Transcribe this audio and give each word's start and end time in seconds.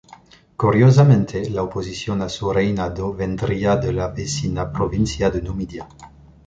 Curiosamente 0.57 1.47
la 1.51 1.61
oposición 1.61 2.23
a 2.23 2.29
su 2.29 2.51
reinado 2.51 3.13
vendría 3.13 3.75
de 3.75 3.93
la 3.93 4.07
vecina 4.07 4.71
provincia 4.71 5.29
de 5.29 5.43
Numidia. 5.43 5.87